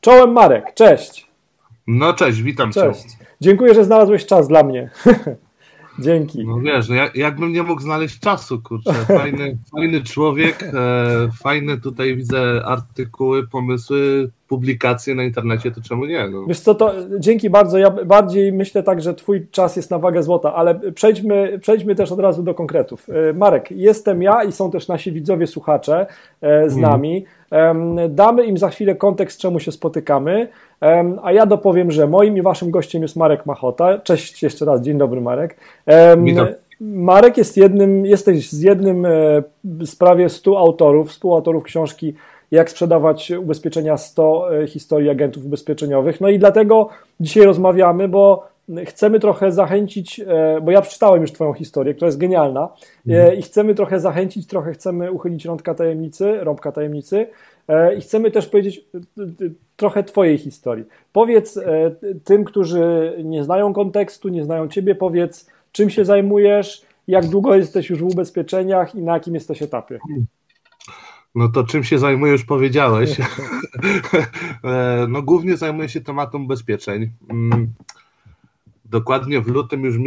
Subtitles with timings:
[0.00, 1.26] Czołem Marek, cześć.
[1.86, 3.02] No cześć, witam cześć.
[3.02, 3.24] cię.
[3.40, 4.90] Dziękuję, że znalazłeś czas dla mnie.
[5.98, 6.46] Dzięki.
[6.46, 8.92] No wiesz, no jak, jakbym nie mógł znaleźć czasu, kurczę.
[8.92, 10.72] Fajny, fajny człowiek, e,
[11.42, 16.28] fajne tutaj widzę artykuły, pomysły, publikacje na internecie, to czemu nie?
[16.28, 16.44] No.
[16.46, 17.78] Wiesz co, to dzięki bardzo.
[17.78, 22.12] Ja bardziej myślę tak, że twój czas jest na wagę złota, ale przejdźmy, przejdźmy też
[22.12, 23.06] od razu do konkretów.
[23.10, 26.06] E, Marek, jestem ja i są też nasi widzowie, słuchacze
[26.40, 26.92] e, z mhm.
[26.92, 27.24] nami.
[28.08, 30.48] Damy im za chwilę kontekst, czemu się spotykamy,
[31.22, 33.98] a ja dopowiem, że moim i waszym gościem jest Marek Machota.
[33.98, 35.56] Cześć jeszcze raz, dzień dobry Marek.
[36.18, 36.46] Witam.
[36.80, 39.42] Marek jest jednym, jesteś z jednym e,
[39.80, 42.14] z prawie 100 autorów, współautorów książki
[42.50, 46.20] jak sprzedawać ubezpieczenia 100 e, historii agentów ubezpieczeniowych.
[46.20, 46.88] No i dlatego
[47.20, 48.48] dzisiaj rozmawiamy, bo
[48.86, 52.68] chcemy trochę zachęcić, e, bo ja przeczytałem już Twoją historię, która jest genialna
[53.06, 53.38] mhm.
[53.38, 57.26] i chcemy trochę zachęcić, trochę chcemy uchylić rąbka tajemnicy, rąbka tajemnicy
[57.98, 58.84] i chcemy też powiedzieć
[59.76, 60.84] trochę Twojej historii.
[61.12, 61.60] Powiedz
[62.24, 67.90] tym, którzy nie znają kontekstu, nie znają Ciebie, powiedz czym się zajmujesz, jak długo jesteś
[67.90, 69.98] już w ubezpieczeniach i na jakim jesteś etapie?
[71.34, 73.16] No to czym się zajmuję, już powiedziałeś.
[74.64, 77.10] E, no głównie zajmuję się tematem ubezpieczeń.
[78.90, 79.98] Dokładnie w lutym już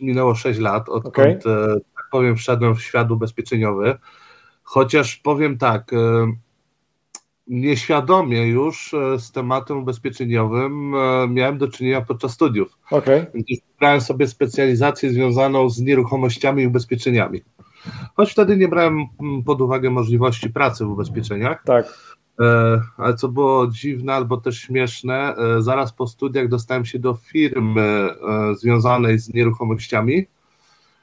[0.00, 1.52] minęło 6 lat, odkąd, okay.
[1.52, 3.98] E, tak powiem, wszedłem w świat ubezpieczeniowy.
[4.62, 5.96] Chociaż powiem tak, e,
[7.46, 10.94] nieświadomie już e, z tematem ubezpieczeniowym
[11.28, 12.78] miałem do czynienia podczas studiów.
[12.90, 13.26] Okay.
[13.78, 17.42] Brałem sobie specjalizację związaną z nieruchomościami i ubezpieczeniami.
[18.16, 21.62] Choć wtedy nie brałem mm, pod uwagę możliwości pracy w ubezpieczeniach.
[21.64, 22.11] Tak.
[22.40, 28.08] E, ale co było dziwne albo też śmieszne, zaraz po studiach dostałem się do firmy
[28.56, 30.26] związanej z nieruchomościami.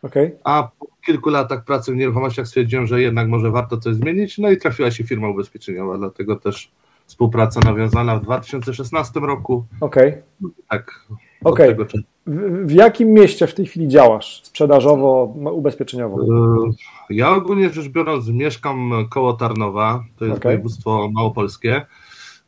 [0.02, 0.38] Okay.
[0.44, 4.52] A po kilku latach pracy w nieruchomościach stwierdziłem, że jednak może warto coś zmienić, no
[4.52, 6.72] i trafiła się firma ubezpieczeniowa, dlatego też
[7.06, 9.66] współpraca nawiązana w 2016 roku.
[9.82, 10.10] Okej.
[10.10, 10.24] Okay.
[10.70, 11.06] Tak.
[11.44, 11.74] Okej.
[11.74, 12.04] Okay.
[12.30, 16.22] W, w, jakim mieście w tej chwili działasz sprzedażowo, ubezpieczeniowo?
[16.22, 16.70] E,
[17.10, 20.52] ja ogólnie rzecz biorąc mieszkam koło Tarnowa, to jest okay.
[20.52, 21.86] województwo małopolskie.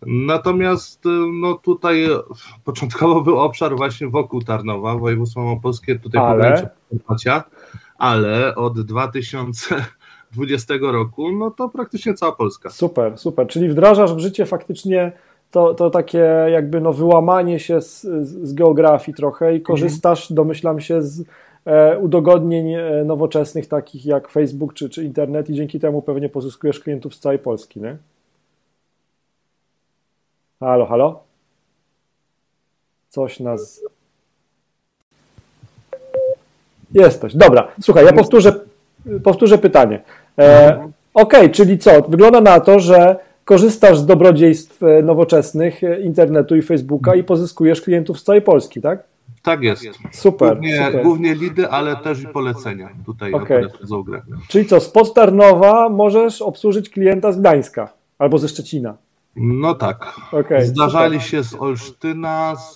[0.05, 1.03] Natomiast
[1.41, 2.07] no tutaj
[2.63, 6.71] początkowo był obszar właśnie wokół Tarnowa, województwo małopolskie, tutaj ale...
[6.89, 7.43] Podkarpacia,
[7.97, 12.69] ale od 2020 roku, no to praktycznie cała Polska.
[12.69, 15.11] Super, super, czyli wdrażasz w życie faktycznie
[15.51, 16.17] to, to takie
[16.51, 19.63] jakby no wyłamanie się z, z geografii trochę i mhm.
[19.63, 20.35] korzystasz, mhm.
[20.35, 21.23] domyślam się, z
[21.65, 26.79] e, udogodnień e, nowoczesnych takich jak Facebook czy, czy internet i dzięki temu pewnie pozyskujesz
[26.79, 27.97] klientów z całej Polski, nie?
[30.59, 31.23] Halo, halo?
[33.09, 33.81] Coś nas.
[36.91, 37.35] Jesteś.
[37.35, 38.53] Dobra, słuchaj, ja powtórzę,
[39.23, 40.01] powtórzę pytanie.
[40.39, 42.01] E, ok, czyli co?
[42.01, 47.81] Wygląda na to, że korzystasz z dobrodziejstw e, nowoczesnych e, internetu i Facebooka i pozyskujesz
[47.81, 49.03] klientów z całej Polski, tak?
[49.41, 49.83] Tak jest.
[50.11, 51.03] Super głównie, super.
[51.03, 53.67] głównie lidy, ale też i polecenia tutaj okay.
[54.47, 58.97] Czyli co, z Tarnowa możesz obsłużyć klienta z Gdańska albo ze Szczecina.
[59.35, 60.13] No tak.
[60.31, 61.29] Okay, Zdarzali super.
[61.29, 62.73] się z Olsztyna, z,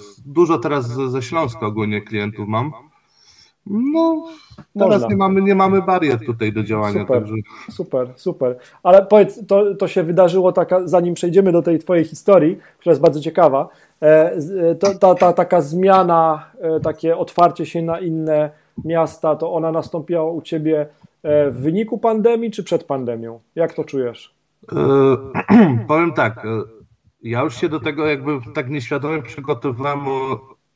[0.00, 2.72] z, dużo teraz ze Śląska ogólnie klientów mam.
[3.70, 4.26] No,
[4.78, 5.08] teraz Można.
[5.08, 7.00] nie mamy, nie mamy barier tutaj do działania.
[7.00, 7.34] Super, także...
[7.70, 8.56] super, super.
[8.82, 13.02] Ale powiedz, to, to się wydarzyło, taka, zanim przejdziemy do tej Twojej historii, która jest
[13.02, 13.68] bardzo ciekawa,
[14.02, 14.32] e,
[14.70, 18.50] e, to, ta, ta taka zmiana, e, takie otwarcie się na inne
[18.84, 20.86] miasta, to ona nastąpiła u Ciebie
[21.24, 23.40] w wyniku pandemii czy przed pandemią?
[23.54, 24.34] Jak to czujesz?
[24.72, 24.76] E,
[25.88, 26.46] powiem tak,
[27.22, 30.00] ja już się do tego jakby tak nieświadomie przygotowywałem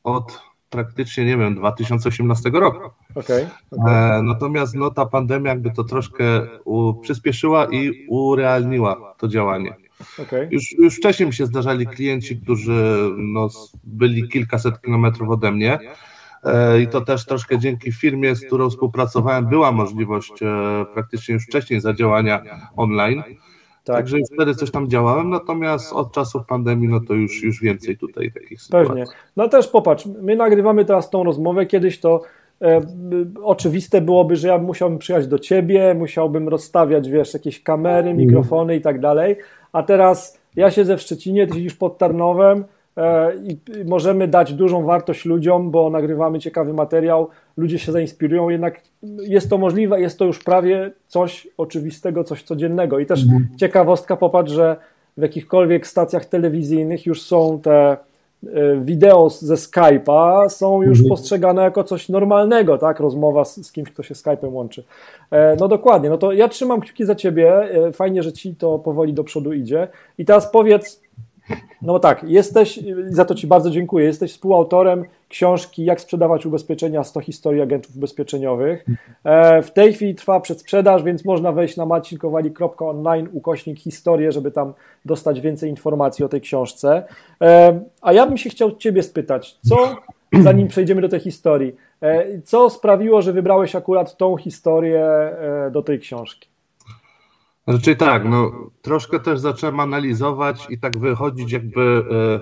[0.03, 2.91] od praktycznie, nie wiem, 2018 roku.
[3.15, 4.17] Okay, okay.
[4.17, 9.75] E, natomiast no, ta pandemia jakby to troszkę u, przyspieszyła i urealniła to działanie.
[10.19, 10.47] Okay.
[10.51, 13.49] Już, już wcześniej mi się zdarzali klienci, którzy no,
[13.83, 15.79] byli kilkaset kilometrów ode mnie.
[16.83, 20.33] I to też troszkę dzięki firmie, z którą współpracowałem, była możliwość
[20.93, 22.43] praktycznie już wcześniej zadziałania
[22.75, 23.23] online.
[23.83, 23.95] Tak.
[23.95, 27.97] Także już wtedy coś tam działałem, natomiast od czasów pandemii, no to już, już więcej
[27.97, 28.87] tutaj takich sytuacji.
[28.87, 29.05] Pewnie.
[29.37, 32.21] No też popatrz, my nagrywamy teraz tą rozmowę, kiedyś to
[32.61, 32.81] e,
[33.43, 38.17] oczywiste byłoby, że ja musiałbym przyjechać do ciebie, musiałbym rozstawiać, wiesz, jakieś kamery, mhm.
[38.17, 39.35] mikrofony i tak dalej,
[39.71, 42.65] a teraz ja siedzę w Szczecinie, ty siedzisz pod Tarnowem,
[42.97, 48.81] E, i możemy dać dużą wartość ludziom, bo nagrywamy ciekawy materiał, ludzie się zainspirują, jednak
[49.21, 52.99] jest to możliwe, jest to już prawie coś oczywistego, coś codziennego.
[52.99, 53.47] I też mhm.
[53.57, 54.75] ciekawostka, popatrz, że
[55.17, 57.97] w jakichkolwiek stacjach telewizyjnych już są te e,
[58.81, 61.09] wideo ze Skype'a są już mhm.
[61.09, 62.99] postrzegane jako coś normalnego, tak?
[62.99, 64.83] Rozmowa z, z, kimś, kto się Skype'em łączy.
[65.31, 67.69] E, no dokładnie, no to ja trzymam kciuki za ciebie.
[67.93, 69.87] Fajnie, że ci to powoli do przodu idzie.
[70.17, 71.01] I teraz powiedz,
[71.81, 72.79] No tak, jesteś,
[73.09, 78.85] za to Ci bardzo dziękuję, jesteś współautorem książki Jak sprzedawać ubezpieczenia 100 historii agentów ubezpieczeniowych.
[79.23, 84.73] E, w tej chwili trwa przedsprzedaż, więc można wejść na marcinkowali.online ukośnik historię, żeby tam
[85.05, 87.03] dostać więcej informacji o tej książce.
[87.41, 89.95] E, a ja bym się chciał Ciebie spytać, co,
[90.41, 95.31] zanim przejdziemy do tej historii, e, co sprawiło, że wybrałeś akurat tą historię
[95.71, 96.49] do tej książki?
[97.67, 98.51] Znaczy tak, no
[98.81, 102.39] troszkę też zacząłem analizować i tak wychodzić jakby e,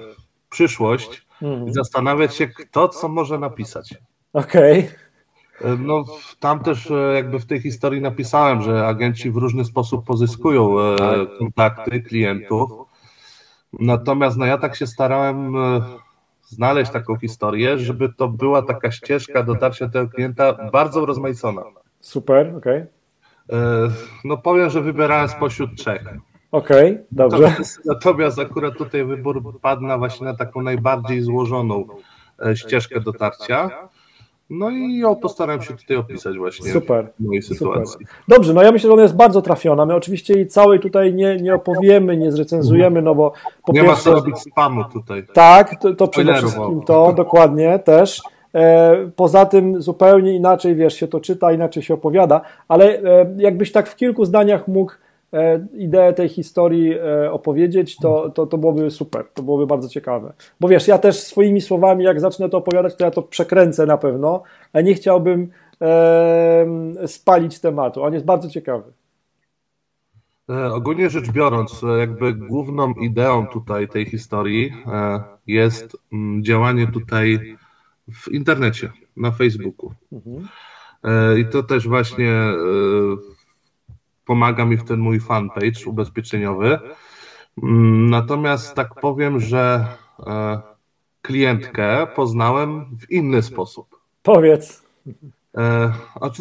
[0.50, 1.68] przyszłość mhm.
[1.68, 3.96] i zastanawiać się, kto co może napisać.
[4.34, 4.80] Okej.
[4.80, 5.72] Okay.
[5.74, 6.04] E, no
[6.40, 10.96] tam też e, jakby w tej historii napisałem, że agenci w różny sposób pozyskują e,
[10.96, 11.38] tak.
[11.38, 12.72] kontakty klientów.
[13.80, 15.54] Natomiast no ja tak się starałem
[16.52, 21.62] znaleźć taką historię, żeby to była taka ścieżka dotarcia do klienta bardzo rozmaicona.
[22.00, 22.82] Super, okej.
[23.48, 23.60] Okay.
[23.60, 23.90] E,
[24.24, 26.04] no powiem, że wybierałem spośród trzech.
[26.52, 27.40] Okej, okay, dobrze.
[27.40, 31.86] Natomiast, natomiast akurat tutaj wybór padł na właśnie na taką najbardziej złożoną
[32.46, 33.70] e, ścieżkę dotarcia.
[34.50, 37.92] No i ją postaram się tutaj opisać właśnie super, w mojej sytuacji.
[37.92, 38.08] Super.
[38.28, 39.86] Dobrze, no ja myślę, że ona jest bardzo trafiona.
[39.86, 43.34] My oczywiście jej całej tutaj nie, nie opowiemy, nie zrecenzujemy, no bo
[43.66, 45.24] po Nie pierwsze, ma co robić spamu tutaj.
[45.34, 48.22] Tak, to, to przede wszystkim to, dokładnie też.
[48.56, 53.72] E, poza tym zupełnie inaczej, wiesz, się to czyta, inaczej się opowiada, ale e, jakbyś
[53.72, 54.92] tak w kilku zdaniach mógł
[55.74, 56.96] ideę tej historii
[57.32, 60.34] opowiedzieć, to, to, to byłoby super, to byłoby bardzo ciekawe.
[60.60, 63.98] Bo wiesz, ja też swoimi słowami, jak zacznę to opowiadać, to ja to przekręcę na
[63.98, 64.44] pewno,
[64.74, 65.50] a nie chciałbym
[67.06, 68.04] spalić tematu.
[68.04, 68.92] On jest bardzo ciekawy.
[70.72, 74.74] Ogólnie rzecz biorąc, jakby główną ideą tutaj tej historii
[75.48, 77.58] jest mm, działanie tutaj
[78.14, 79.94] w internecie, na Facebooku.
[80.12, 80.48] Mhm.
[81.04, 82.56] E, I to też właśnie e,
[84.32, 86.80] pomaga mi w ten mój fanpage ubezpieczeniowy.
[87.64, 89.86] Mm, natomiast tak powiem, że
[90.28, 90.62] e,
[91.22, 94.00] klientkę poznałem w inny sposób.
[94.24, 94.84] Powiedz.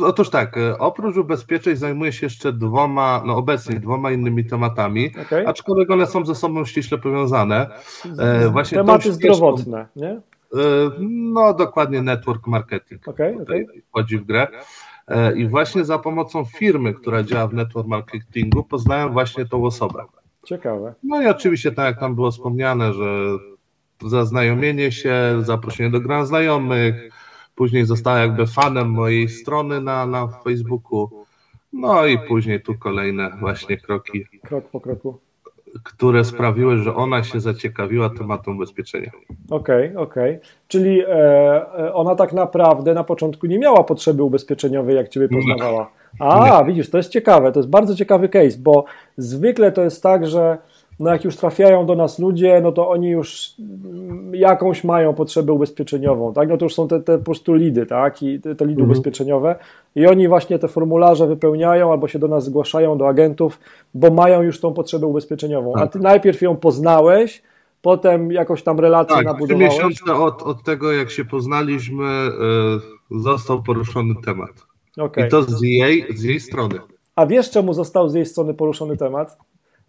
[0.03, 5.49] Otóż tak, oprócz ubezpieczeń zajmuję się jeszcze dwoma, no obecnie dwoma innymi tematami, okay.
[5.49, 7.67] aczkolwiek one są ze sobą ściśle powiązane.
[8.53, 10.11] Właśnie Tematy zdrowotne, nie?
[10.11, 10.21] E,
[11.01, 13.67] no dokładnie network marketing okay, okay.
[13.89, 14.47] wchodzi w grę.
[15.11, 20.05] E, I właśnie za pomocą firmy, która działa w network marketingu, poznałem właśnie tą osobę.
[20.45, 20.95] Ciekawe.
[21.03, 23.39] No i oczywiście, tak jak tam było wspomniane, że
[24.07, 26.95] zaznajomienie się, zaproszenie do gran znajomych,
[27.55, 31.25] później została jakby fanem mojej strony na, na Facebooku.
[31.73, 34.25] No i później tu kolejne właśnie kroki.
[34.43, 35.19] Krok po kroku
[35.85, 39.11] które sprawiły, że ona się zaciekawiła tematem ubezpieczenia.
[39.51, 40.37] Okej, okay, okej.
[40.37, 40.49] Okay.
[40.69, 45.91] Czyli e, e, ona tak naprawdę na początku nie miała potrzeby ubezpieczeniowej, jak Ciebie poznawała.
[46.19, 48.85] A, widzisz, to jest ciekawe, to jest bardzo ciekawy case, bo
[49.17, 50.59] zwykle to jest tak, że
[51.01, 53.55] no jak już trafiają do nas ludzie, no to oni już
[54.33, 56.49] jakąś mają potrzebę ubezpieczeniową, tak?
[56.49, 58.23] No to już są te, te po prostu lidy, tak?
[58.23, 58.91] I te, te lidy mhm.
[58.91, 59.57] ubezpieczeniowe
[59.95, 63.61] i oni właśnie te formularze wypełniają albo się do nas zgłaszają, do agentów,
[63.95, 65.73] bo mają już tą potrzebę ubezpieczeniową.
[65.77, 66.03] A ty tak.
[66.03, 67.43] najpierw ją poznałeś,
[67.83, 69.77] potem jakoś tam relację tak, nabudowałeś.
[69.77, 72.05] Tak, miesiące od, od tego, jak się poznaliśmy,
[73.11, 74.51] yy, został poruszony temat.
[74.99, 75.27] Okay.
[75.27, 76.75] I to z jej, z jej strony.
[77.17, 79.39] A wiesz, czemu został z jej strony poruszony temat?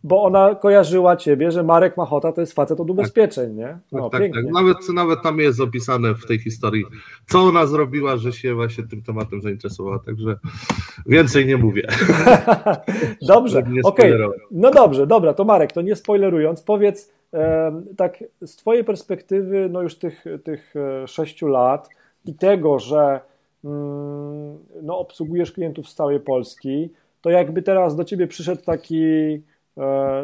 [0.04, 3.78] Bo ona kojarzyła ciebie, że Marek Machota to jest facet od ubezpieczeń, nie?
[3.92, 4.46] No, tak, tak, tak.
[4.54, 6.86] Nawet, nawet tam jest opisane w tej historii,
[7.28, 10.36] co ona zrobiła, że się właśnie tym tematem zainteresowała, także
[11.06, 11.88] więcej nie mówię.
[13.22, 14.14] dobrze, okej.
[14.14, 14.38] Okay.
[14.52, 19.82] No dobrze, dobra, to Marek, to nie spoilerując, powiedz e, tak z twojej perspektywy, no
[19.82, 21.90] już tych, tych e, sześciu lat
[22.26, 23.20] i tego, że
[23.66, 26.90] mm, no, obsługujesz klientów z całej Polski,
[27.22, 29.42] to jakby teraz do ciebie przyszedł taki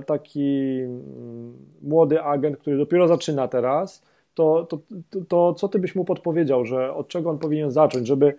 [0.06, 5.96] taki mm, młody agent, który dopiero zaczyna teraz, to, to, to, to, co ty byś
[5.96, 8.36] mu podpowiedział, że od czego on powinien zacząć, żeby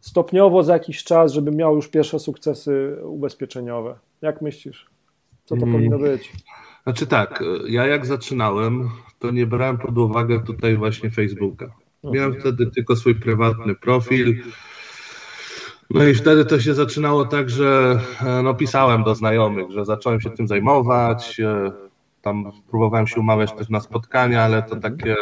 [0.00, 3.98] stopniowo za jakiś czas, żeby miał już pierwsze sukcesy ubezpieczeniowe?
[4.22, 4.90] Jak myślisz?
[5.44, 5.74] Co to hmm.
[5.74, 6.32] powinno być?
[6.82, 11.74] Znaczy tak, ja jak zaczynałem, to nie brałem pod uwagę tutaj właśnie Facebooka.
[12.04, 12.40] Miałem okay.
[12.40, 14.42] wtedy tylko swój prywatny profil,
[15.94, 20.20] no i wtedy to się zaczynało tak, że e, no, pisałem do znajomych, że zacząłem
[20.20, 21.40] się tym zajmować.
[21.40, 21.72] E,
[22.22, 25.16] tam próbowałem się umawiać też na spotkania, ale to takie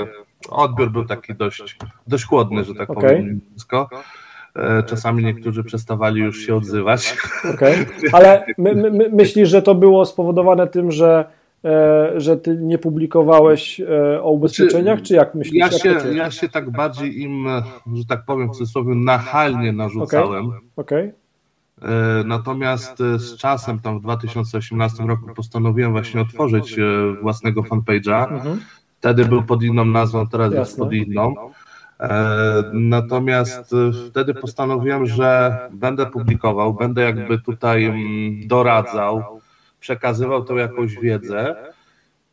[0.49, 3.11] odbiór był taki dość, dość chłodny, że tak okay.
[3.11, 3.41] powiem.
[3.51, 3.89] Wszystko.
[4.57, 7.17] E, czasami niektórzy przestawali już się odzywać.
[7.55, 7.87] Okay.
[8.13, 11.25] Ale my, my, myślisz, że to było spowodowane tym, że
[12.17, 15.61] że ty nie publikowałeś e, o ubezpieczeniach, czy, czy jak myślisz?
[15.61, 17.47] Ja się, ja się tak bardziej im,
[17.95, 20.47] że tak powiem w cudzysłowie, nachalnie narzucałem.
[20.47, 20.63] Okay.
[20.77, 21.13] okay.
[22.25, 26.77] Natomiast z czasem, tam w 2018 roku, postanowiłem właśnie otworzyć
[27.23, 28.33] własnego fanpage'a.
[28.33, 28.61] Mhm.
[28.99, 30.61] Wtedy był pod inną nazwą, teraz Jasne.
[30.61, 31.35] jest pod inną.
[32.73, 33.75] Natomiast
[34.11, 39.40] wtedy postanowiłem, że będę publikował, będę jakby tutaj mm, doradzał,
[39.81, 41.57] przekazywał tą jakąś wiedzę.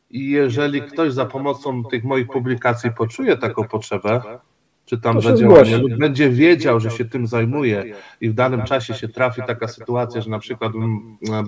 [0.10, 4.22] I jeżeli ktoś za pomocą tych moich publikacji poczuje taką potrzebę,
[4.86, 9.08] czy tam zadziałanie, lub będzie wiedział, że się tym zajmuje i w danym czasie się
[9.08, 10.72] trafi taka sytuacja, że na przykład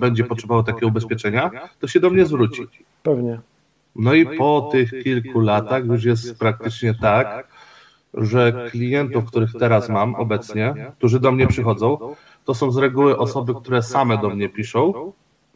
[0.00, 2.66] będzie potrzebował takiego ubezpieczenia, to się do mnie zwróci.
[3.02, 3.40] Pewnie.
[3.96, 7.48] No i po tych kilku latach już jest praktycznie tak,
[8.14, 12.14] że klientów, których teraz mam obecnie, którzy do mnie przychodzą,
[12.44, 15.12] to są z reguły osoby, które same do mnie piszą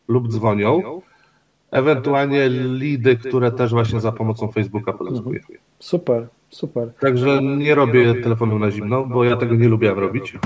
[0.08, 1.00] lub dzwonią,
[1.70, 5.40] ewentualnie lidy, które też właśnie za pomocą Facebooka pozyskuję.
[5.78, 6.92] Super, super.
[7.00, 10.38] Także nie robię telefonu na zimno, bo ja tego nie lubię robić.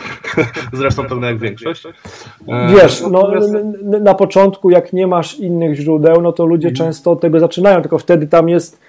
[0.72, 1.88] Zresztą pewnie jak większość.
[2.68, 3.32] Wiesz, no,
[4.00, 6.86] na początku jak nie masz innych źródeł, no to ludzie mhm.
[6.86, 8.85] często od tego zaczynają, tylko wtedy tam jest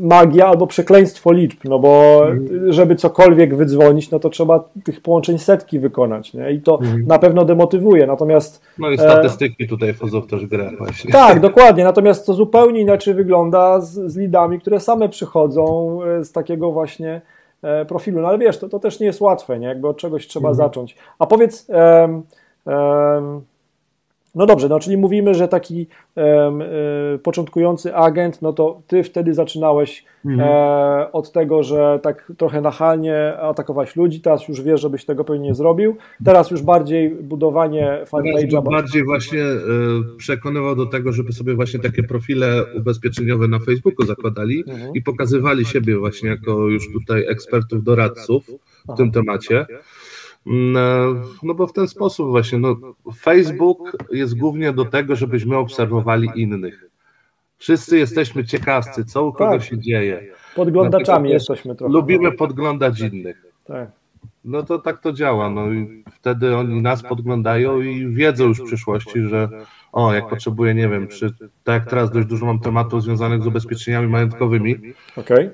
[0.00, 2.72] magia albo przekleństwo liczb, no bo mhm.
[2.72, 6.52] żeby cokolwiek wydzwonić, no to trzeba tych połączeń setki wykonać, nie?
[6.52, 7.06] I to mhm.
[7.06, 8.62] na pewno demotywuje, natomiast...
[8.78, 11.12] No i e, statystyki tutaj wchodzą w też grę właśnie.
[11.12, 16.32] Tak, dokładnie, natomiast to zupełnie inaczej wygląda z, z lidami, które same przychodzą e, z
[16.32, 17.20] takiego właśnie
[17.88, 19.66] profilu, no ale wiesz, to, to też nie jest łatwe, nie?
[19.66, 20.68] Jakby od czegoś trzeba mhm.
[20.68, 20.96] zacząć.
[21.18, 21.68] A powiedz...
[21.68, 22.22] Um,
[22.64, 23.40] um,
[24.34, 29.34] no dobrze, no czyli mówimy, że taki um, y, początkujący agent, no to ty wtedy
[29.34, 30.48] zaczynałeś mhm.
[30.50, 35.48] e, od tego, że tak trochę nachalnie atakować ludzi, teraz już wiesz, żebyś tego pewnie
[35.48, 38.70] nie zrobił, teraz już bardziej budowanie fanpage'a.
[38.70, 39.56] bardziej właśnie e,
[40.16, 44.94] przekonywał do tego, żeby sobie właśnie takie profile ubezpieczeniowe na Facebooku zakładali mhm.
[44.94, 48.50] i pokazywali siebie właśnie jako już tutaj ekspertów, doradców w
[48.88, 48.96] Aha.
[48.96, 49.66] tym temacie.
[50.46, 50.80] No,
[51.42, 52.76] no bo w ten sposób właśnie, no,
[53.16, 56.84] Facebook jest głównie do tego, żebyśmy obserwowali innych.
[57.58, 59.62] Wszyscy jesteśmy ciekawscy, co u kogo tak.
[59.62, 60.26] się dzieje.
[60.54, 61.92] Podglądaczami jesteśmy trochę.
[61.92, 63.46] Lubimy podglądać innych.
[63.64, 63.97] Tak.
[64.48, 65.50] No to tak to działa.
[65.50, 69.48] No i wtedy oni nas podglądają i wiedzą już w przyszłości, że
[69.92, 73.46] o, jak potrzebuję, nie wiem, czy tak jak teraz dość dużo mam tematów związanych z
[73.46, 74.76] ubezpieczeniami majątkowymi,
[75.16, 75.50] okay.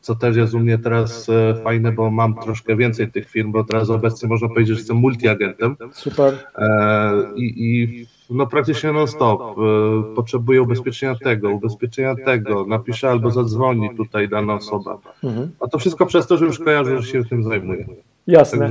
[0.00, 3.64] co też jest u mnie teraz e, fajne, bo mam troszkę więcej tych firm, bo
[3.64, 5.76] teraz obecnie można powiedzieć, że jestem multiagentem.
[5.92, 6.38] Super.
[6.58, 9.40] E, I, i no praktycznie non-stop.
[9.40, 14.98] E, potrzebuję ubezpieczenia tego, ubezpieczenia tego, napiszę albo zadzwoni tutaj dana osoba.
[15.24, 15.50] Mhm.
[15.60, 17.86] A to wszystko przez to, że już kojarzę, że się tym zajmuję.
[18.26, 18.70] Jasne.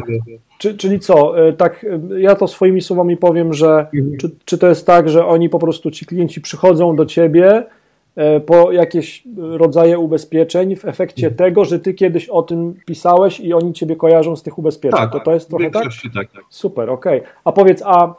[0.58, 4.18] Czy, czyli co, e, tak, e, ja to swoimi słowami powiem, że mhm.
[4.18, 7.66] czy, czy to jest tak, że oni po prostu, ci klienci przychodzą do ciebie
[8.46, 11.38] po jakieś rodzaje ubezpieczeń w efekcie mhm.
[11.38, 15.00] tego, że ty kiedyś o tym pisałeś i oni ciebie kojarzą z tych ubezpieczeń.
[15.00, 15.84] Tak, to to jest trochę tak?
[15.84, 16.32] tak?
[16.32, 16.44] tak.
[16.50, 17.20] Super, okej.
[17.20, 17.34] Okay.
[17.44, 18.16] A powiedz, a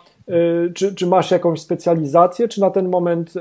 [0.75, 3.35] czy, czy masz jakąś specjalizację, czy na ten moment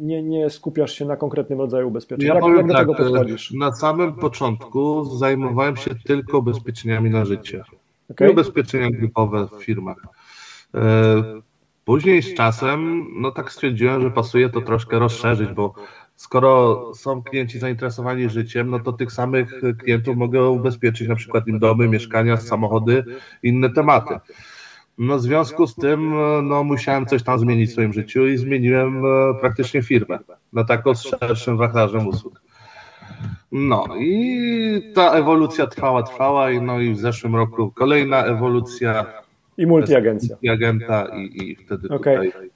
[0.00, 2.28] nie, nie skupiasz się na konkretnym rodzaju ubezpieczeń?
[2.28, 3.52] Ja jak, jak do tak, podchodzisz?
[3.52, 7.64] Na samym początku zajmowałem się tylko ubezpieczeniami na życie.
[8.10, 8.28] Okay.
[8.28, 9.96] I ubezpieczenia grupowe w firmach.
[11.84, 15.74] Później z czasem, no tak stwierdziłem, że pasuje to troszkę rozszerzyć, bo
[16.16, 21.58] skoro są klienci zainteresowani życiem, no to tych samych klientów mogę ubezpieczyć na przykład im
[21.58, 23.04] domy, mieszkania, samochody,
[23.42, 24.14] inne tematy.
[25.02, 26.14] No w związku z tym
[26.48, 30.18] no, musiałem coś tam zmienić w swoim życiu i zmieniłem e, praktycznie firmę
[30.52, 32.42] na taką z szerszym wachlarzem usług.
[33.52, 39.06] No i ta ewolucja trwała, trwała i no i w zeszłym roku kolejna ewolucja.
[39.58, 40.36] I multiagencja.
[40.36, 42.16] Multiagenta i, i wtedy okay.
[42.16, 42.50] tutaj...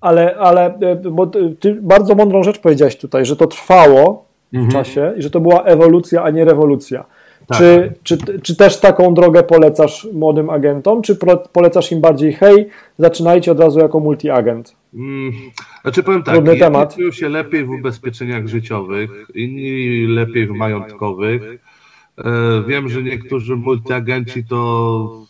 [0.00, 1.26] Ale, ale e, bo
[1.60, 4.72] ty bardzo mądrą rzecz powiedziałeś tutaj, że to trwało w mhm.
[4.72, 7.04] czasie i że to była ewolucja, a nie rewolucja.
[7.46, 7.58] Tak.
[7.58, 11.18] Czy, czy, czy też taką drogę polecasz młodym agentom, czy
[11.52, 12.68] polecasz im bardziej, hej,
[12.98, 14.76] zaczynajcie od razu jako multiagent?
[14.92, 15.32] Hmm,
[15.82, 16.94] znaczy powiem tak, Trudny temat.
[16.94, 21.42] czują się lepiej w ubezpieczeniach życiowych, inni lepiej w majątkowych.
[22.18, 25.22] E, wiem, że niektórzy multiagenci to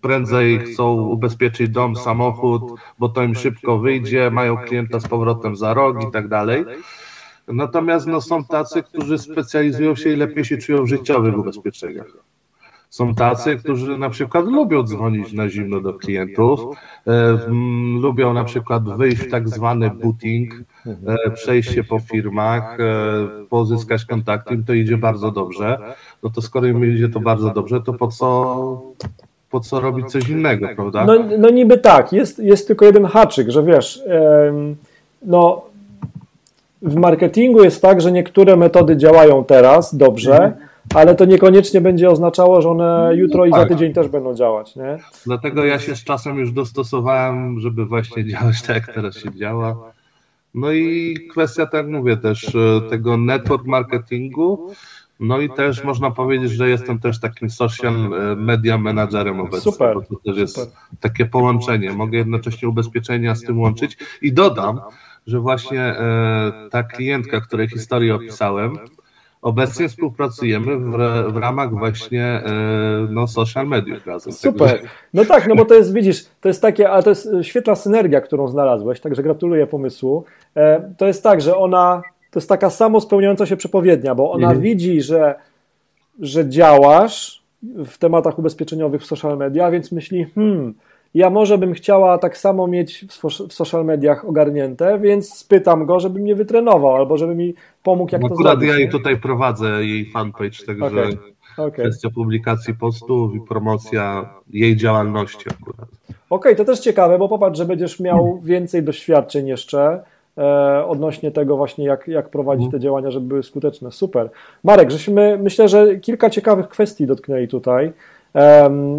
[0.00, 2.62] prędzej chcą ubezpieczyć dom, samochód,
[2.98, 6.64] bo to im szybko wyjdzie, mają klienta z powrotem za rok i tak dalej.
[7.48, 12.06] Natomiast no, są tacy, którzy specjalizują się i lepiej się czują w życiowych ubezpieczeniach.
[12.94, 16.60] Są tacy, którzy na przykład lubią dzwonić na zimno do klientów,
[17.06, 17.38] e,
[18.00, 20.54] lubią na przykład wyjść w tak zwany booting,
[20.86, 22.86] e, przejść się po firmach, e,
[23.50, 25.78] pozyskać kontakty, im to idzie bardzo dobrze.
[26.22, 28.82] No to skoro im idzie to bardzo dobrze, to po co,
[29.50, 31.04] po co robić coś innego, prawda?
[31.04, 34.02] No, no niby tak, jest, jest tylko jeden haczyk, że wiesz,
[35.22, 35.73] no
[36.84, 40.54] w marketingu jest tak, że niektóre metody działają teraz dobrze, mhm.
[40.94, 43.68] ale to niekoniecznie będzie oznaczało, że one jutro i za tak.
[43.68, 44.98] tydzień też będą działać, nie?
[45.26, 49.76] Dlatego ja się z czasem już dostosowałem, żeby właśnie działać tak, jak teraz się działa.
[50.54, 54.70] No i kwestia, tak mówię, też e, tego network marketingu,
[55.20, 59.60] no i też można powiedzieć, że jestem też takim social e, media managerem obecnie.
[59.60, 59.94] Super.
[59.94, 60.72] Bo to też jest super.
[61.00, 61.92] takie połączenie.
[61.92, 63.96] Mogę jednocześnie ubezpieczenia z tym łączyć.
[64.22, 64.80] I dodam,
[65.26, 68.78] że właśnie e, ta klientka, której historię opisałem,
[69.42, 70.90] obecnie współpracujemy w,
[71.32, 72.42] w ramach właśnie e,
[73.10, 74.32] no, social mediów razem.
[74.32, 74.82] Super.
[75.14, 78.20] No tak, no bo to jest, widzisz, to jest takie, ale to jest świetna synergia,
[78.20, 80.24] którą znalazłeś, także gratuluję pomysłu.
[80.98, 82.02] To jest tak, że ona
[82.34, 84.60] to jest taka samo spełniająca się przepowiednia, bo ona mhm.
[84.62, 85.34] widzi, że,
[86.20, 90.74] że działasz w tematach ubezpieczeniowych w social media, więc myśli, hmm,
[91.14, 96.20] ja może bym chciała tak samo mieć w, social mediach ogarnięte, więc spytam go, żeby
[96.20, 98.68] mnie wytrenował albo żeby mi pomógł, jak no, to akurat zrobić.
[98.68, 101.18] ja jej tutaj prowadzę, jej fanpage, także okay.
[101.56, 101.70] Okay.
[101.70, 105.88] kwestia publikacji postów i promocja jej działalności akurat.
[106.08, 110.02] Okej, okay, to też ciekawe, bo popatrz, że będziesz miał więcej doświadczeń jeszcze
[110.38, 113.92] E, odnośnie tego właśnie, jak, jak prowadzić te działania, żeby były skuteczne.
[113.92, 114.30] Super.
[114.64, 117.92] Marek, żeśmy myślę, że kilka ciekawych kwestii dotknęli tutaj,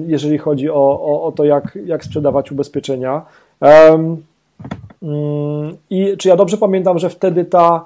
[0.07, 3.21] jeżeli chodzi o, o, o to, jak, jak sprzedawać ubezpieczenia.
[3.61, 4.17] Mm,
[5.89, 7.85] I czy ja dobrze pamiętam, że wtedy ta,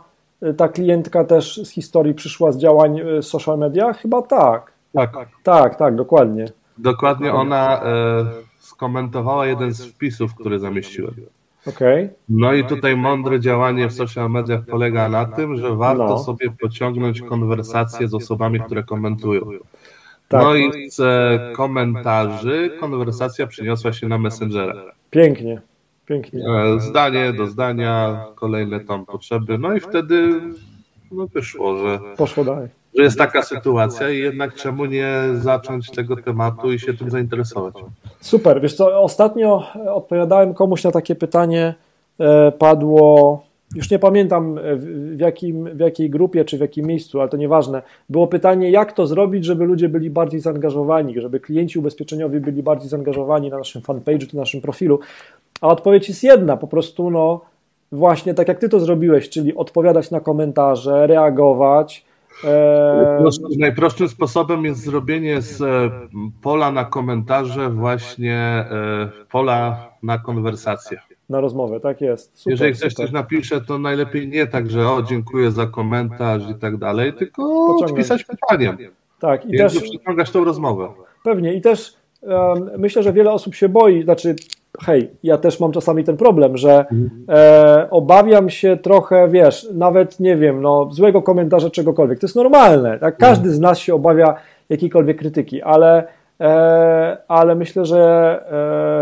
[0.57, 3.93] ta klientka też z historii przyszła z działań w social media?
[3.93, 4.71] Chyba tak.
[4.93, 5.11] Tak,
[5.43, 6.45] tak, tak, dokładnie.
[6.77, 8.25] Dokładnie ona e,
[8.59, 11.13] skomentowała jeden z wpisów, który zamieściłem.
[11.67, 12.09] Okay.
[12.29, 16.19] No i tutaj mądre działanie w social mediach polega na tym, że warto no.
[16.19, 19.41] sobie pociągnąć konwersacje z osobami, które komentują.
[20.29, 20.41] Tak.
[20.43, 21.01] No i z
[21.57, 24.73] komentarzy konwersacja przyniosła się na Messengera.
[25.09, 25.61] Pięknie,
[26.05, 26.43] pięknie.
[26.49, 29.57] E, zdanie do zdania, kolejne tam potrzeby.
[29.57, 30.41] No i wtedy
[31.11, 32.67] no wyszło, że, Poszło dalej.
[32.97, 37.73] że jest taka sytuacja i jednak czemu nie zacząć tego tematu i się tym zainteresować.
[38.21, 41.73] Super, wiesz co, ostatnio odpowiadałem komuś na takie pytanie,
[42.19, 43.43] e, padło,
[43.75, 47.37] już nie pamiętam e, w, jakim, w jakiej grupie czy w jakim miejscu, ale to
[47.37, 47.81] nieważne.
[48.09, 52.89] Było pytanie, jak to zrobić, żeby ludzie byli bardziej zaangażowani, żeby klienci ubezpieczeniowi byli bardziej
[52.89, 54.99] zaangażowani na naszym fanpage'u, czy naszym profilu.
[55.61, 57.41] A odpowiedź jest jedna, po prostu no
[57.91, 62.05] właśnie tak jak ty to zrobiłeś, czyli odpowiadać na komentarze, reagować,
[63.57, 65.91] Najprostszym sposobem jest zrobienie z e,
[66.41, 71.01] pola na komentarze właśnie e, pola na konwersację.
[71.29, 72.31] Na rozmowę, tak jest.
[72.33, 73.05] Super, Jeżeli ktoś super.
[73.05, 77.43] coś napisze, to najlepiej nie tak, że o, dziękuję za komentarz i tak dalej, tylko
[77.67, 77.97] Pociągnąć.
[77.97, 78.77] pisać pytaniem.
[79.19, 80.87] Tak, i, też przyciągać tą rozmowę.
[81.23, 84.35] Pewnie i też um, myślę, że wiele osób się boi, znaczy
[84.81, 86.85] hej, ja też mam czasami ten problem, że
[87.29, 92.19] e, obawiam się trochę, wiesz, nawet nie wiem, no, złego komentarza czegokolwiek.
[92.19, 92.99] To jest normalne.
[92.99, 93.17] Tak?
[93.17, 94.35] Każdy z nas się obawia
[94.69, 96.07] jakiejkolwiek krytyki, ale,
[97.27, 97.99] ale myślę, że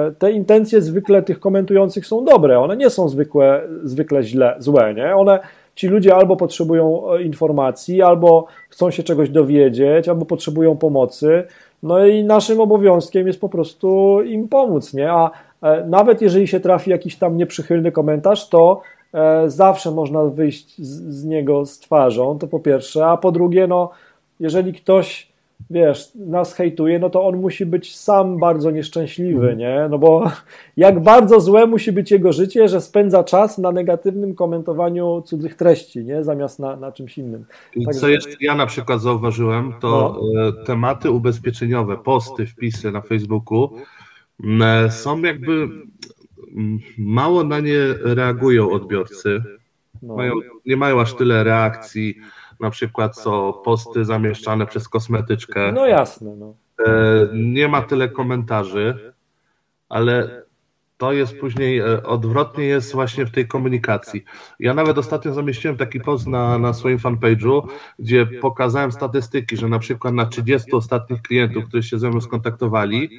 [0.10, 2.60] e, te intencje zwykle tych komentujących są dobre.
[2.60, 5.16] One nie są zwykle, zwykle źle, złe, nie?
[5.16, 5.40] One
[5.76, 11.44] ci ludzie albo potrzebują e, informacji, albo chcą się czegoś dowiedzieć, albo potrzebują pomocy.
[11.84, 15.12] No i naszym obowiązkiem jest po prostu im pomóc, nie?
[15.12, 18.82] A E, nawet jeżeli się trafi jakiś tam nieprzychylny komentarz, to
[19.14, 23.90] e, zawsze można wyjść z, niego z twarzą, to po pierwsze, a po drugie, no,
[24.40, 25.27] jeżeli ktoś,
[25.70, 29.88] wiesz, nas hejtuje, no to on musi być sam bardzo nieszczęśliwy, nie?
[29.90, 30.32] No bo
[30.78, 36.06] jak bardzo złe musi być jego życie, że spędza czas na negatywnym komentowaniu cudzych treści,
[36.06, 36.24] nie?
[36.24, 37.46] Zamiast na, na czymś innym.
[37.76, 38.00] I Także...
[38.00, 40.48] co jeszcze ja na przykład zauważyłem, to no.
[40.48, 43.70] E, tematy ubezpieczeniowe, posty, wpisy na Facebooku,
[44.62, 45.68] E, są jakby
[46.98, 49.44] mało na nie reagują odbiorcy.
[50.04, 50.16] No.
[50.16, 50.34] Mają,
[50.66, 52.18] nie mają aż tyle reakcji,
[52.60, 55.72] na przykład co posty zamieszczane przez kosmetyczkę.
[55.72, 56.36] No jasne.
[56.36, 56.54] No.
[56.86, 59.14] E, nie ma tyle komentarzy,
[59.90, 60.42] ale
[60.98, 64.24] to jest później e, odwrotnie jest właśnie w tej komunikacji.
[64.60, 67.68] Ja nawet ostatnio zamieściłem taki post na, na swoim fanpage'u,
[68.00, 73.10] gdzie pokazałem statystyki, że na przykład na 30 ostatnich klientów, którzy się ze mną skontaktowali,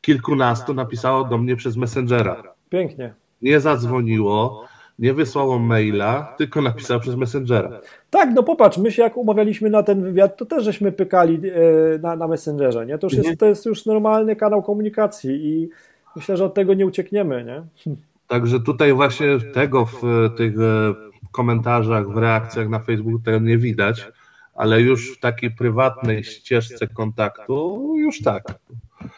[0.00, 2.42] kilkunastu napisało do mnie przez Messengera.
[2.70, 3.14] Pięknie.
[3.42, 4.64] Nie zadzwoniło,
[4.98, 7.80] nie wysłało maila, tylko napisało przez Messengera.
[8.10, 11.98] Tak, no popatrz, my się jak umawialiśmy na ten wywiad, to też żeśmy pykali e,
[11.98, 12.98] na, na Messengerze, nie?
[12.98, 15.68] To już jest, to jest już normalny kanał komunikacji i
[16.16, 17.94] myślę, że od tego nie uciekniemy, nie?
[18.26, 20.02] Także tutaj właśnie tego w
[20.36, 20.94] tych e,
[21.32, 24.08] komentarzach, w reakcjach na Facebooku tego nie widać,
[24.54, 28.58] ale już w takiej prywatnej ścieżce kontaktu już tak.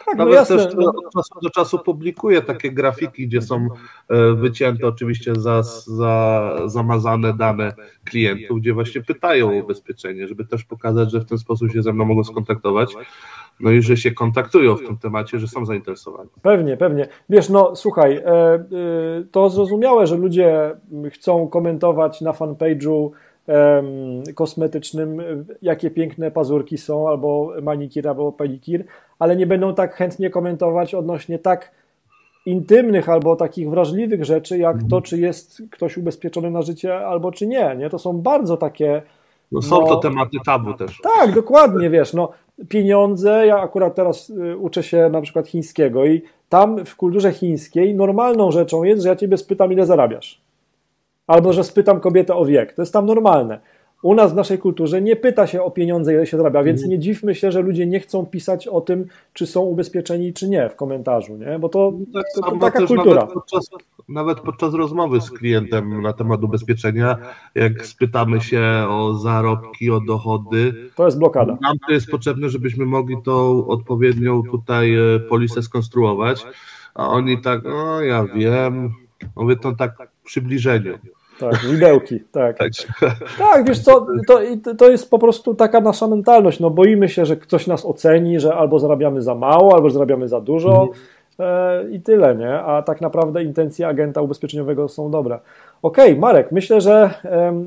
[0.06, 0.92] Tak, no Nawet jasne, też no.
[0.96, 3.68] od czasu do czasu publikuję takie grafiki, gdzie są
[4.08, 7.72] e, wycięte oczywiście za, za zamazane dane
[8.04, 11.92] klientów, gdzie właśnie pytają o ubezpieczenie, żeby też pokazać, że w ten sposób się ze
[11.92, 12.94] mną mogą skontaktować.
[13.60, 16.30] No i że się kontaktują w tym temacie, że są zainteresowani.
[16.42, 17.08] Pewnie, pewnie.
[17.28, 18.64] Wiesz, no słuchaj, e, e,
[19.30, 20.76] to zrozumiałe, że ludzie
[21.10, 23.10] chcą komentować na fanpage'u
[24.34, 25.22] kosmetycznym,
[25.62, 28.84] jakie piękne pazurki są, albo manikir, albo pedikir,
[29.18, 31.72] ale nie będą tak chętnie komentować odnośnie tak
[32.46, 35.02] intymnych albo takich wrażliwych rzeczy, jak to, mhm.
[35.02, 37.76] czy jest ktoś ubezpieczony na życie, albo czy nie.
[37.76, 37.90] nie?
[37.90, 39.02] To są bardzo takie.
[39.52, 41.00] No są no, to tematy tabu też.
[41.16, 42.28] Tak, dokładnie, wiesz, no
[42.68, 47.94] pieniądze, ja akurat teraz y, uczę się na przykład chińskiego i tam w kulturze chińskiej
[47.94, 50.40] normalną rzeczą jest, że ja ciebie spytam, ile zarabiasz
[51.30, 52.72] albo że spytam kobietę o wiek.
[52.72, 53.60] To jest tam normalne.
[54.02, 56.90] U nas w naszej kulturze nie pyta się o pieniądze, ile się zarabia, więc mhm.
[56.90, 60.68] nie dziwmy się, że ludzie nie chcą pisać o tym, czy są ubezpieczeni, czy nie
[60.68, 61.58] w komentarzu, nie?
[61.58, 63.20] bo to, no tak, to, to taka kultura.
[63.20, 63.70] Nawet podczas,
[64.08, 67.16] nawet podczas rozmowy z klientem na temat ubezpieczenia,
[67.54, 71.58] jak spytamy się o zarobki, o dochody, to jest blokada.
[71.60, 76.46] Nam to jest potrzebne, żebyśmy mogli tą odpowiednią tutaj e, polisę skonstruować,
[76.94, 78.94] a oni tak, no ja wiem,
[79.36, 80.98] mówię to tak w przybliżeniu.
[81.40, 82.58] Tak, widełki, tak.
[82.58, 82.70] tak.
[83.38, 84.40] Tak, wiesz co, to,
[84.78, 88.54] to jest po prostu taka nasza mentalność, no boimy się, że ktoś nas oceni, że
[88.54, 90.88] albo zarabiamy za mało, albo zarabiamy za dużo
[91.38, 91.92] mhm.
[91.92, 92.54] i tyle, nie?
[92.54, 95.38] A tak naprawdę intencje agenta ubezpieczeniowego są dobre.
[95.82, 97.10] Okej, okay, Marek, myślę, że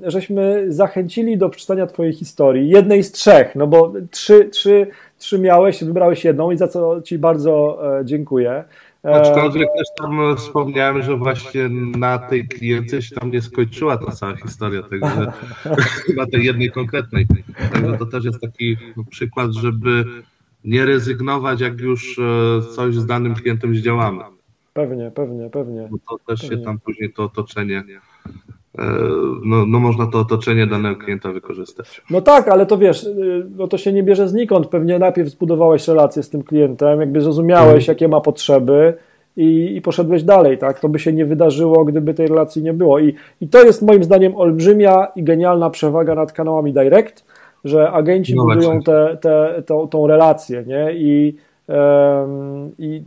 [0.03, 5.83] żeśmy zachęcili do przeczytania Twojej historii, jednej z trzech, no bo trzy, trzy, trzy miałeś,
[5.83, 8.63] wybrałeś jedną i za co Ci bardzo e, dziękuję.
[9.03, 14.35] Aczkolwiek też tam wspomniałem, że właśnie na tej klientce się tam nie skończyła ta cała
[14.35, 15.31] historia, także
[16.17, 17.27] na tej jednej konkretnej.
[17.73, 18.77] Także to też jest taki
[19.09, 20.05] przykład, żeby
[20.65, 24.23] nie rezygnować, jak już e, coś z danym klientem zdziałamy.
[24.73, 25.87] Pewnie, pewnie, pewnie.
[25.91, 26.57] Bo to też pewnie.
[26.57, 27.83] się tam później to otoczenie
[29.45, 32.01] no, no można to otoczenie danego klienta wykorzystać.
[32.09, 34.67] No tak, ale to wiesz, y, no to się nie bierze znikąd.
[34.67, 37.87] Pewnie najpierw zbudowałeś relację z tym klientem, jakby zrozumiałeś, mhm.
[37.87, 38.93] jakie ma potrzeby
[39.37, 40.79] i, i poszedłeś dalej, tak?
[40.79, 42.99] To by się nie wydarzyło, gdyby tej relacji nie było.
[42.99, 47.25] I, I to jest moim zdaniem olbrzymia i genialna przewaga nad kanałami direct,
[47.65, 50.93] że agenci no budują te, te, tą, tą relację, nie?
[50.93, 51.35] I,
[51.67, 53.03] um, I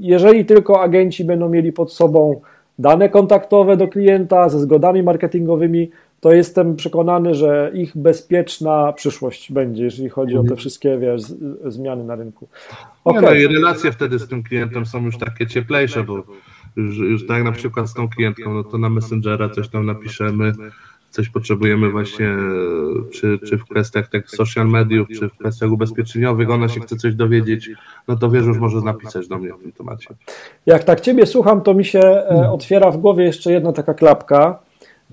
[0.00, 2.40] jeżeli tylko agenci będą mieli pod sobą
[2.80, 5.90] dane kontaktowe do klienta ze zgodami marketingowymi,
[6.20, 11.22] to jestem przekonany, że ich bezpieczna przyszłość będzie, jeżeli chodzi o te wszystkie wiesz,
[11.66, 12.48] zmiany na rynku.
[13.04, 13.22] Okay.
[13.22, 16.22] Nie, no i relacje wtedy z tym klientem są już takie cieplejsze, bo
[16.76, 20.52] już, już tak na przykład z tą klientką, no to na Messengera coś tam napiszemy,
[21.10, 22.36] coś potrzebujemy właśnie,
[23.12, 27.14] czy, czy w kwestiach tak social mediów, czy w kwestiach ubezpieczeniowych, ona się chce coś
[27.14, 27.70] dowiedzieć,
[28.08, 30.14] no to wiesz, już może napisać do mnie w tym temacie.
[30.66, 34.58] Jak tak Ciebie słucham, to mi się e, otwiera w głowie jeszcze jedna taka klapka,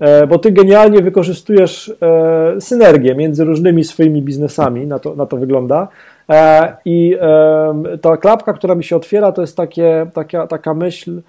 [0.00, 5.36] e, bo Ty genialnie wykorzystujesz e, synergię między różnymi swoimi biznesami, na to, na to
[5.36, 5.88] wygląda.
[6.84, 7.16] I
[8.00, 11.22] ta klapka, która mi się otwiera, to jest takie, taka, taka myśl,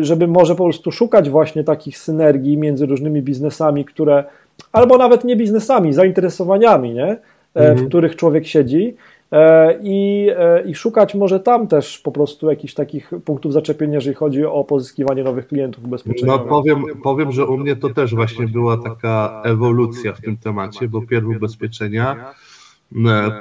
[0.00, 4.24] żeby może po prostu szukać właśnie takich synergii między różnymi biznesami, które,
[4.72, 7.16] albo nawet nie biznesami, zainteresowaniami, nie?
[7.56, 7.78] E, mhm.
[7.78, 8.96] w których człowiek siedzi.
[9.32, 14.16] E, I, e, I szukać może tam też po prostu jakichś takich punktów zaczepienia, jeżeli
[14.16, 16.46] chodzi o pozyskiwanie nowych klientów ubezpieczeniowych.
[16.46, 20.88] No powiem, powiem, że u mnie to też właśnie była taka ewolucja w tym temacie,
[20.88, 22.34] bo pierw ubezpieczenia,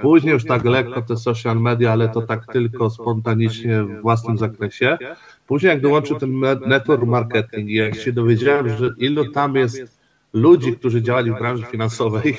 [0.01, 4.97] później już tak lekko te social media, ale to tak tylko spontanicznie w własnym zakresie.
[5.47, 9.99] Później jak dołączył ten network marketing i jak się dowiedziałem, że ilu tam jest
[10.33, 12.37] ludzi, którzy działali w branży finansowej,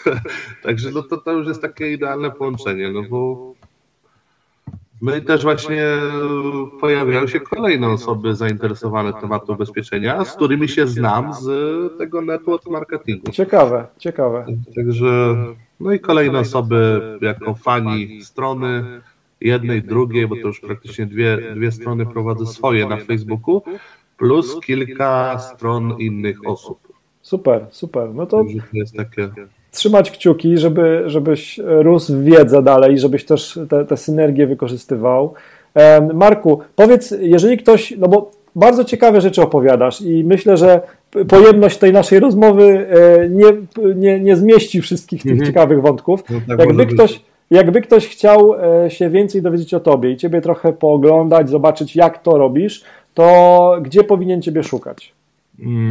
[0.62, 3.54] także no to, to już jest takie idealne połączenie, no bo
[5.00, 5.84] My też właśnie
[6.80, 11.48] pojawiają się kolejne osoby zainteresowane tematem ubezpieczenia, z którymi się znam z
[11.98, 13.32] tego network marketingu.
[13.32, 14.46] Ciekawe, ciekawe.
[14.76, 15.36] Także,
[15.80, 19.00] no i kolejne osoby jako fani strony,
[19.40, 23.62] jednej, drugiej, bo to już praktycznie dwie, dwie strony prowadzę swoje na Facebooku,
[24.16, 26.78] plus kilka stron innych osób.
[27.22, 28.14] Super, super.
[28.14, 29.28] No to jest takie...
[29.70, 35.34] trzymać kciuki, żeby, żebyś rósł w wiedzę dalej, żebyś też te, te synergie wykorzystywał.
[36.14, 40.80] Marku, powiedz, jeżeli ktoś, no bo bardzo ciekawe rzeczy opowiadasz i myślę, że
[41.28, 43.44] pojemność tej naszej rozmowy e, nie,
[43.94, 45.46] nie, nie zmieści wszystkich tych mhm.
[45.46, 46.24] ciekawych wątków.
[46.30, 47.20] No tak Jakby ktoś,
[47.50, 52.22] jakby ktoś chciał e, się więcej dowiedzieć o tobie i ciebie trochę pooglądać, zobaczyć jak
[52.22, 52.84] to robisz,
[53.14, 55.12] to gdzie powinien ciebie szukać?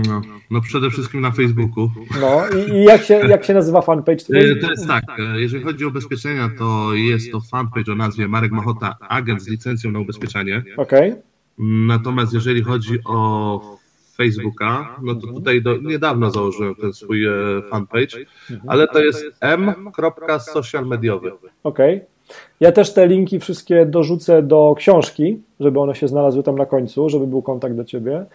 [0.08, 1.90] No, no przede wszystkim na Facebooku.
[2.22, 4.60] No i, i, jak, się, jak się nazywa fanpage twój?
[4.62, 5.04] To jest tak,
[5.36, 9.92] jeżeli chodzi o ubezpieczenia, to jest to fanpage o nazwie Marek Machota, agent z licencją
[9.92, 10.64] na ubezpieczenie.
[10.78, 11.12] Okej.
[11.12, 11.24] Okay.
[11.88, 13.78] Natomiast jeżeli chodzi o
[14.18, 17.32] Facebooka, no to tutaj do, niedawno założyłem ten swój e,
[17.70, 18.18] fanpage,
[18.68, 21.32] ale to jest m.socialmediowy.
[21.64, 21.96] Okej.
[21.96, 22.08] Okay.
[22.60, 27.10] Ja też te linki wszystkie dorzucę do książki, żeby one się znalazły tam na końcu,
[27.10, 28.26] żeby był kontakt do ciebie.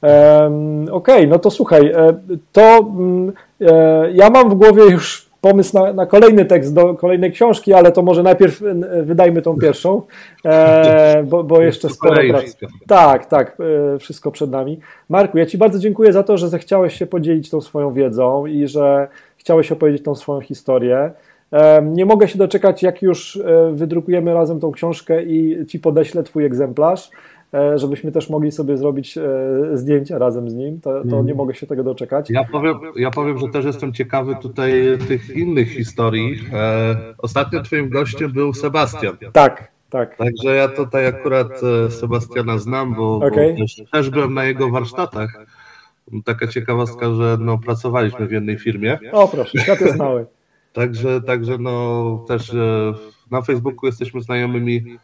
[0.00, 2.18] Okej, okay, no to słuchaj, e,
[2.52, 7.32] to mm, e, ja mam w głowie już pomysł na, na, kolejny tekst do kolejnej
[7.32, 8.62] książki, ale to może najpierw
[9.02, 10.02] wydajmy tą pierwszą,
[10.44, 12.56] e, bo, bo, jeszcze sporo pracy.
[12.86, 13.56] Tak, tak,
[13.94, 14.80] e, wszystko przed nami.
[15.08, 18.68] Marku, ja Ci bardzo dziękuję za to, że zechciałeś się podzielić tą swoją wiedzą i
[18.68, 21.10] że chciałeś opowiedzieć tą swoją historię.
[21.52, 26.22] E, nie mogę się doczekać, jak już e, wydrukujemy razem tą książkę i Ci podeślę
[26.22, 27.10] Twój egzemplarz.
[27.54, 29.22] E, żebyśmy też mogli sobie zrobić e,
[29.74, 31.36] zdjęcia razem z nim, to, to nie mhm.
[31.36, 32.30] mogę się tego doczekać.
[32.30, 34.72] Ja powiem, ja powiem, że też jestem ciekawy tutaj
[35.08, 36.40] tych innych historii.
[36.52, 39.16] E, ostatnio twoim gościem był Sebastian.
[39.32, 40.16] Tak, tak.
[40.16, 43.52] Także ja tutaj akurat Sebastiana znam, bo, okay.
[43.52, 45.46] bo też, też byłem na jego warsztatach.
[46.24, 48.98] Taka ciekawostka, że no, pracowaliśmy w jednej firmie.
[49.12, 50.26] O proszę, świat jest mały.
[50.72, 52.52] Także, także no też
[53.30, 54.98] na Facebooku jesteśmy znajomymi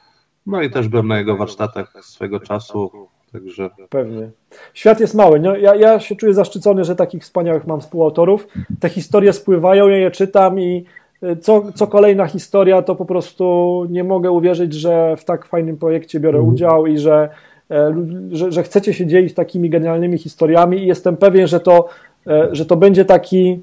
[0.47, 2.91] no i też byłem na jego warsztatach swego czasu,
[3.33, 3.71] także...
[3.89, 4.31] Pewnie.
[4.75, 5.41] Świat jest mały.
[5.41, 8.49] No, ja, ja się czuję zaszczycony, że takich wspaniałych mam współautorów.
[8.81, 10.85] Te historie spływają, ja je czytam i
[11.23, 15.77] y, co, co kolejna historia, to po prostu nie mogę uwierzyć, że w tak fajnym
[15.77, 16.55] projekcie biorę mhm.
[16.55, 17.29] udział i że,
[17.71, 17.95] e,
[18.31, 21.89] że, że chcecie się dzielić takimi genialnymi historiami i jestem pewien, że to,
[22.27, 23.61] e, że to będzie taki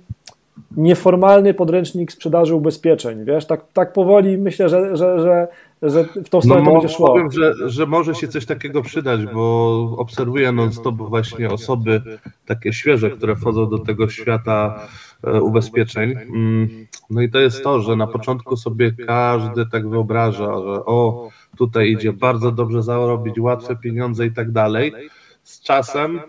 [0.77, 5.47] nieformalny podręcznik sprzedaży ubezpieczeń, wiesz, tak, tak powoli myślę, że, że, że,
[5.81, 7.07] że w tą stronę no, to będzie szło.
[7.07, 12.01] Powiem, że, że może się coś takiego przydać, bo obserwuję non-stop właśnie osoby
[12.45, 14.87] takie świeże, które wchodzą do tego świata
[15.23, 16.11] e, ubezpieczeń.
[16.11, 21.29] Mm, no i to jest to, że na początku sobie każdy tak wyobraża, że o,
[21.57, 24.93] tutaj idzie bardzo dobrze zarobić, łatwe pieniądze i tak dalej.
[25.43, 26.21] Z czasem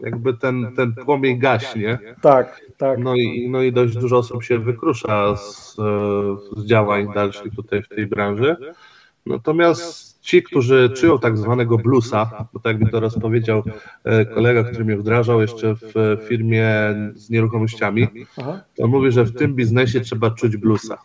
[0.00, 1.98] jakby ten, ten płomień gaśnie.
[2.22, 2.98] Tak, tak.
[2.98, 5.76] No i, no i dość dużo osób się wykrusza z,
[6.56, 8.56] z działań dalszych tutaj w tej branży.
[9.26, 13.62] Natomiast ci, którzy czują tak zwanego bluesa, bo tak mi to rozpowiedział
[14.04, 16.64] e, kolega, który mnie wdrażał jeszcze w firmie
[17.14, 18.08] z nieruchomościami,
[18.76, 20.98] to mówi, że w tym biznesie trzeba czuć bluesa.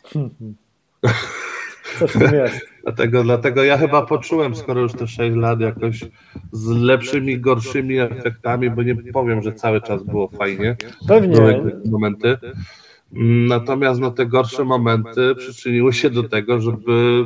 [2.00, 2.73] Coś tam jest.
[2.84, 6.06] Dlatego, dlatego ja chyba poczułem, skoro już te 6 lat, jakoś
[6.52, 10.78] z lepszymi, gorszymi efektami, bo nie powiem, że cały czas było fajnie.
[11.08, 11.36] Pewnie.
[11.36, 12.38] Były momenty.
[13.48, 17.26] Natomiast no, te gorsze momenty przyczyniły się do tego, żeby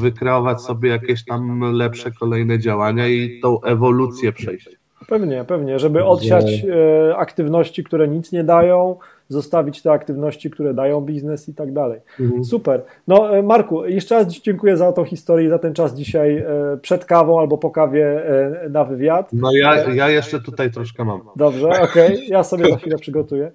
[0.00, 4.83] wykreować sobie jakieś tam lepsze kolejne działania i tą ewolucję przejść.
[5.08, 8.96] Pewnie, pewnie, żeby odsiać e, aktywności, które nic nie dają,
[9.28, 12.00] zostawić te aktywności, które dają biznes i tak dalej.
[12.20, 12.44] Mhm.
[12.44, 12.82] Super.
[13.08, 16.46] No e, Marku, jeszcze raz dziękuję za tą historię, za ten czas dzisiaj e,
[16.82, 18.22] przed kawą albo po kawie
[18.70, 19.32] na wywiad.
[19.32, 21.20] No ja, ja jeszcze tutaj troszkę mam.
[21.36, 22.24] Dobrze, okej, okay.
[22.28, 23.50] ja sobie za chwilę przygotuję.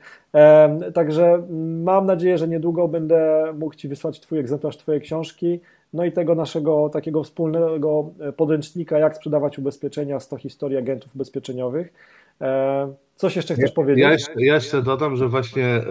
[0.93, 1.43] Także
[1.83, 5.59] mam nadzieję, że niedługo będę mógł Ci wysłać Twój egzemplarz Twojej książki
[5.93, 11.93] no i tego naszego takiego wspólnego e, podręcznika, jak sprzedawać ubezpieczenia, 100 historii agentów ubezpieczeniowych.
[12.41, 14.03] E, coś jeszcze chcesz ja, powiedzieć?
[14.03, 15.83] Ja jeszcze, ja jeszcze dodam, że właśnie e,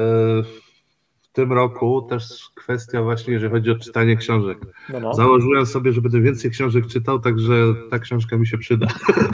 [1.22, 4.58] w tym roku też kwestia właśnie, jeżeli chodzi o czytanie książek.
[4.92, 5.14] No, no.
[5.14, 7.52] Założyłem sobie, że będę więcej książek czytał, także
[7.90, 8.86] ta książka mi się przyda.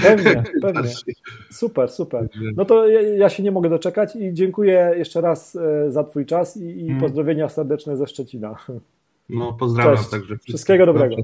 [0.03, 0.91] Pewnie, pewnie.
[1.51, 2.29] Super, super.
[2.57, 6.57] No to ja, ja, się nie mogę doczekać i dziękuję jeszcze raz za Twój czas
[6.57, 7.01] i, i mm.
[7.01, 8.57] pozdrowienia serdeczne ze Szczecina.
[9.29, 10.11] No pozdrawiam Cześć.
[10.11, 10.39] także.
[10.39, 11.17] Wszystkiego dobrego.